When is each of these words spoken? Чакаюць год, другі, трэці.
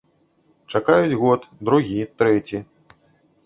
Чакаюць 0.75 1.19
год, 1.21 1.45
другі, 1.69 2.01
трэці. 2.23 2.67